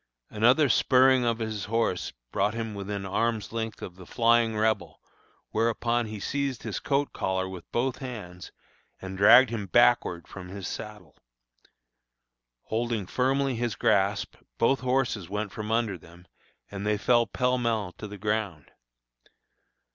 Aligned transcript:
Another 0.31 0.67
spurring 0.67 1.25
of 1.25 1.37
his 1.37 1.65
horse 1.65 2.11
brought 2.31 2.55
him 2.55 2.73
within 2.73 3.05
arm's 3.05 3.53
length 3.53 3.83
of 3.83 3.97
the 3.97 4.07
flying 4.07 4.57
Rebel, 4.57 4.99
whereupon 5.51 6.07
he 6.07 6.19
seized 6.19 6.63
his 6.63 6.79
coat 6.79 7.13
collar 7.13 7.47
with 7.47 7.71
both 7.71 7.97
his 7.99 8.07
hands, 8.07 8.51
and 8.99 9.15
dragged 9.15 9.51
him 9.51 9.67
backward 9.67 10.27
from 10.27 10.47
his 10.49 10.67
saddle. 10.67 11.15
Holding 12.63 13.05
firmly 13.05 13.53
his 13.53 13.75
grasp, 13.75 14.37
both 14.57 14.79
horses 14.79 15.29
went 15.29 15.51
from 15.51 15.69
under 15.71 15.99
them, 15.99 16.25
and 16.71 16.83
they 16.83 16.97
fell 16.97 17.27
pell 17.27 17.59
mell 17.59 17.91
to 17.99 18.07
the 18.07 18.17
ground. 18.17 18.71